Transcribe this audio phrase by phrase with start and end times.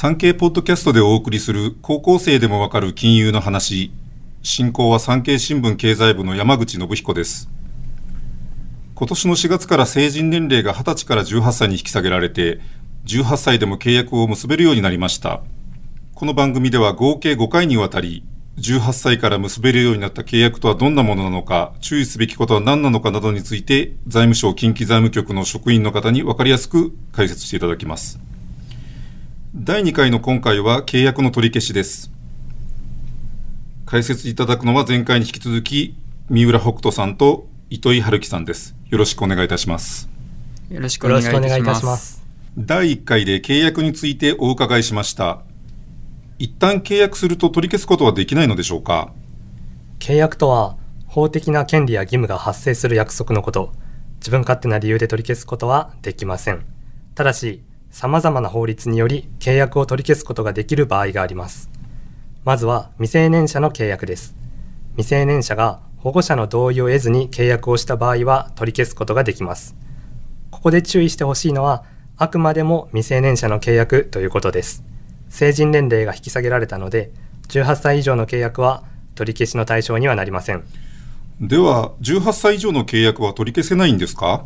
[0.00, 3.90] 産経ポッドキャストでお送りする高校生でもわかる金融の話。
[4.44, 7.50] 進行は産経新聞経済部の山口信彦です。
[8.94, 12.60] 今年の4月から成人年齢が20歳から18歳に引き下げられて、
[13.06, 15.40] 18歳でも契約を結べるようになりました。
[16.14, 18.22] この番組では合計5回にわたり、
[18.58, 28.27] 18歳から結べるようになった契約とはどんなものなのか、注意すべきことは何なのかなどについて、財務省近畿財務局の職員の方に分かりやすく解説していただきます。
[29.54, 32.12] 第2回の今回は契約の取り消しです。
[33.86, 35.96] 解説いただくのは前回に引き続き、
[36.28, 38.76] 三浦北斗さんと糸井春樹さんです。
[38.90, 40.10] よろしくお願いいたします。
[40.68, 42.22] よろしくお願いいたします。
[42.58, 45.40] 第1回で契約についてお伺いしました。
[46.38, 49.14] 一旦契約すると取り消すことはできないのでしょうか？
[49.98, 53.72] 契約とは法的な権利や義務が発生する約束のこと
[54.18, 56.66] 自分勝手な理由で取り消すことはできません
[57.14, 61.70] ただし様々な法律により契約を取り消すことができる場合があります。
[62.44, 64.34] まずは未成年者の契約です。
[64.96, 69.74] 未成年者が保護者の同意を得ずに契約をした場合は取り消すことができます。
[70.50, 71.84] ここで注意してほしいのは
[72.16, 74.84] あくまでも未成年者の契約ということです。
[75.28, 77.10] 成人年齢が引き下げられたので
[77.48, 80.64] 18歳以上の契約は取り消しの対象にはなりません。
[81.40, 84.44] では18歳以上の契約は取り消せないんですか？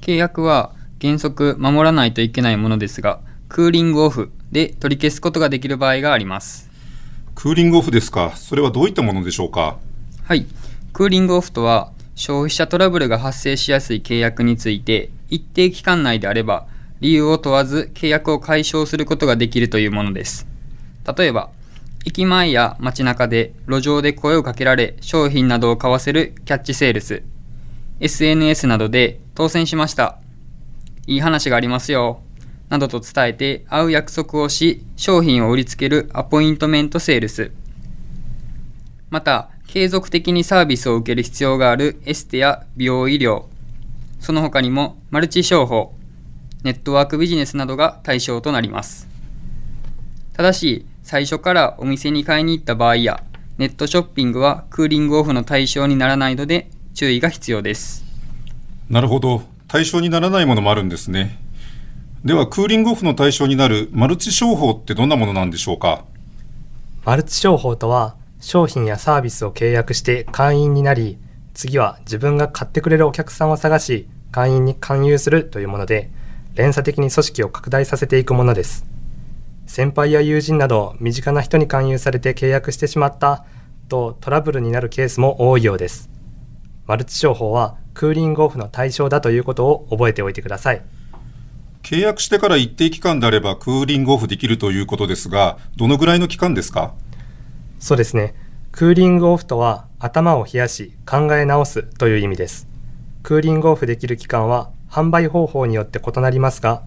[0.00, 6.70] 契約は原則守らないといけないものですがクーリングオフで取り消すことができる場合があります。
[7.34, 8.32] クーリングオフですか？
[8.36, 9.78] それはどういったものでしょうか？
[10.24, 10.46] はい。
[10.92, 16.66] クーリングオフとは消費者トラブルが発生しやすい契約について一定期間内であれば
[17.00, 20.46] 理由を問わず契約を解消することができるというものです。
[21.16, 21.50] 例えば、
[22.04, 27.22] 駅前や街中で路上で声をかけられ商品などを買わせるキャッチセールス、
[28.00, 30.19] SNS などで当選しました。
[31.06, 32.22] いい話がありますよ。
[32.68, 37.52] などと伝えて会う約束をし商品を売りつけるアポイントメントセールス。
[39.10, 43.44] また、継続的にサービスを受ける必要があるエステや美容医療、
[44.18, 45.94] その他にもマルチ商法、
[46.62, 49.08] ネットワークビジネスなどが対象となります。
[50.32, 53.22] ただし、最初からお店に買いに行った場合や、
[53.58, 58.04] ネットショッピングはクーリングオフの対象にならないので注意が必要です。
[58.88, 59.42] なるほど。
[59.70, 61.38] 対象にならないものもあるんですね。
[62.24, 66.04] では、クーリングオフの対象になるマルチ商法ってどんなものなんでしょうか？
[67.04, 71.18] マルチ商法とは、商品やサービスを契約して会員になり、
[71.54, 76.10] 次は自分が買ってくれるお客さんを探し、会員に勧誘するというもので、
[76.56, 78.84] 連鎖的に組織を拡大させていくものです。
[79.68, 83.44] 先輩や友人など身近な人に勧誘されて契約してしまった
[83.88, 86.10] とトラブルになるケースも多いようです。
[86.86, 90.82] マルチ商法はクーリングオフの対象だということを覚えておいてください。
[91.82, 96.94] 契約してから一定期間であればクーリングオフできるということですが、どのぐらいの期間ですか？
[97.78, 98.34] そうですね。
[98.72, 102.68] クーリングオフとは頭を冷やし考え直すという意味です。
[103.22, 106.82] クーリングオフできる期間は販売方法によって異なりますが、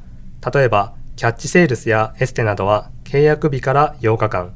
[0.53, 4.55] 例えば、キャッチセールスやエステなどは契約日から8日間、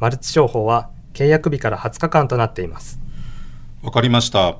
[0.00, 2.98] マルチ商法は契約日から20日間となっています。
[3.82, 4.56] わかりました。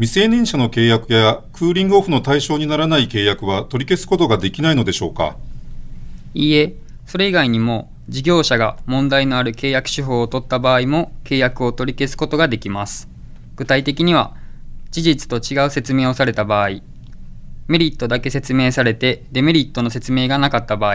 [0.00, 5.36] 未成年者の契約やクーリングオフの対象にならない契約は取り消すことができないのでしょうか？
[6.32, 6.74] いいえ、
[7.04, 13.10] それ以外にも事業者が問題のある契約手法を取った場合も契約を取り消すことができます。
[13.56, 14.34] 具体的には、
[14.90, 16.80] 事実と違う説明をされた場合、
[17.68, 20.94] メリットだけ説明されてデメリットの説明がなかった場合、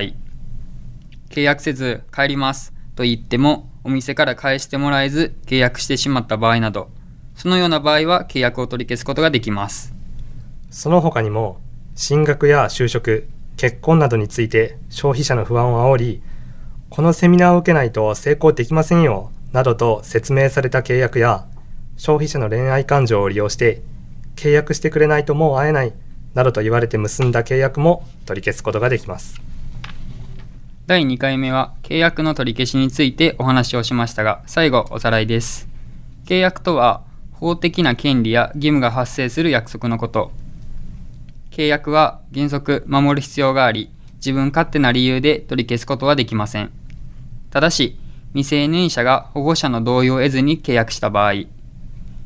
[1.29, 6.89] 契約せず帰りますと言ってもお店から返してもらえず契約してしまった場合など、
[7.35, 9.93] そのような場合は契約を取り消すことができます。
[10.69, 11.59] その他にも、
[11.95, 16.21] 進学や就職、結婚などについて消費者の不安を煽り、
[16.89, 21.45] このセミナーを受けないと成功できませんよ、などと説明された契約や、
[21.97, 23.81] 消費者の恋愛感情を利用して、
[24.35, 25.93] 契約してくれないともう会えない
[26.33, 29.41] などと言われて結んだ契約も取り消すことができます。
[30.87, 35.67] 第2回目は契約の取り消しについてお話をしましたが、最後おさらいです。
[36.25, 37.04] 契約とは
[37.39, 40.31] 法的な権利や義務が発生する約束のこと。
[41.51, 46.71] 契約は原則守る必要があり、自分勝手な理由で取り消すことはできません。
[47.51, 47.97] ただし、
[48.33, 51.45] 未成年者が保護者の同意を得ずに契約した場合、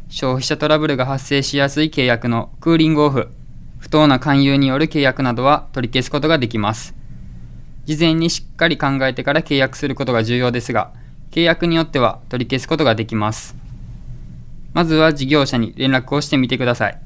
[0.10, 3.30] 消費者トラブルが発生しやすい契約のクーリングオフ
[3.78, 6.96] 不当な勧誘による契約などは取り消すことができます。
[7.86, 10.92] 事前にしっかり考えてから契約することが重要ですが、
[11.32, 13.59] 契約によっては取り消すことができます。
[14.74, 17.02] まずは事業者に連絡をしてみてください。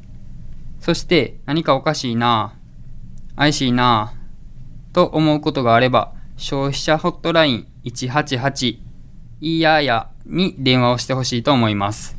[0.79, 8.77] そして何かおかしいなぁ、怪しいなぁ、と思うことがあれば、消費者ホットライン188
[9.41, 12.17] いややに電話をしてほしいと思います。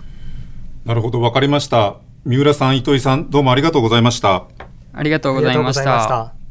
[0.85, 1.97] なるほど、わかりました。
[2.25, 4.45] 三浦さん、糸井さん、どうもありがとうございました。
[4.93, 6.39] ありがとうございましありがとうございまたし。
[6.39, 6.44] た。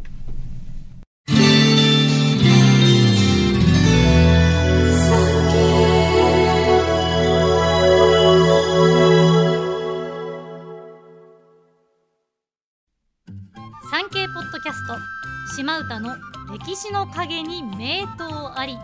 [15.56, 16.16] 島唄の
[16.52, 18.76] 歴史の陰に名刀あり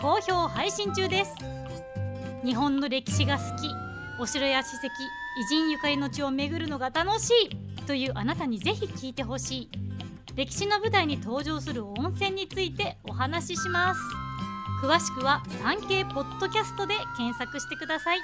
[0.00, 1.34] 好評配信中です。
[2.44, 3.68] 日本の歴史が好き
[4.20, 4.90] お城や史跡偉
[5.48, 9.68] 人ゆかりの地を巡るのが楽しいというあなたにぜひ聞いてほしい。
[10.36, 14.00] 歴史の舞台に登場する温泉についてお話しします。
[14.84, 18.18] 詳しくは産経ポッドキャストで検索してください。